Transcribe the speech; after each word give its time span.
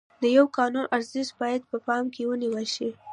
د 0.21 0.23
یوه 0.37 0.49
قانون 0.57 0.85
ارزښت 0.95 1.31
باید 1.41 1.61
په 1.71 1.77
پام 1.87 2.05
کې 2.13 2.27
ونیول 2.29 2.67
شي. 2.75 2.89